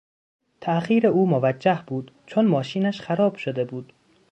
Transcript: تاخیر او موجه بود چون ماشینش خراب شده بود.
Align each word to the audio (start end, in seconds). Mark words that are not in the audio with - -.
تاخیر 0.61 1.07
او 1.07 1.29
موجه 1.29 1.83
بود 1.87 2.11
چون 2.25 2.45
ماشینش 2.47 3.01
خراب 3.01 3.35
شده 3.35 3.65
بود. 3.65 3.93